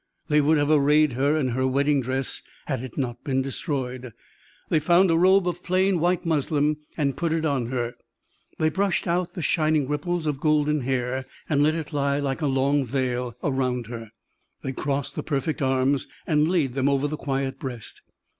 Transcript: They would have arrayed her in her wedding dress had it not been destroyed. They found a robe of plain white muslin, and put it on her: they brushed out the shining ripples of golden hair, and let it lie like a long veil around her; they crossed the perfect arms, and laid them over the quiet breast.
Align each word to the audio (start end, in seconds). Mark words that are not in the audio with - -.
They 0.29 0.41
would 0.41 0.57
have 0.57 0.71
arrayed 0.71 1.13
her 1.13 1.37
in 1.37 1.49
her 1.49 1.67
wedding 1.67 2.01
dress 2.01 2.41
had 2.65 2.81
it 2.81 2.97
not 2.97 3.23
been 3.23 3.43
destroyed. 3.43 4.13
They 4.67 4.79
found 4.79 5.11
a 5.11 5.15
robe 5.15 5.47
of 5.47 5.61
plain 5.63 5.99
white 5.99 6.25
muslin, 6.25 6.77
and 6.97 7.15
put 7.15 7.31
it 7.31 7.45
on 7.45 7.67
her: 7.67 7.93
they 8.57 8.69
brushed 8.69 9.05
out 9.07 9.35
the 9.35 9.43
shining 9.43 9.87
ripples 9.87 10.25
of 10.25 10.39
golden 10.39 10.79
hair, 10.81 11.27
and 11.47 11.61
let 11.61 11.75
it 11.75 11.93
lie 11.93 12.17
like 12.17 12.41
a 12.41 12.47
long 12.47 12.83
veil 12.83 13.35
around 13.43 13.85
her; 13.85 14.09
they 14.63 14.71
crossed 14.73 15.13
the 15.13 15.21
perfect 15.21 15.61
arms, 15.61 16.07
and 16.25 16.49
laid 16.49 16.73
them 16.73 16.89
over 16.89 17.07
the 17.07 17.15
quiet 17.15 17.59
breast. 17.59 18.01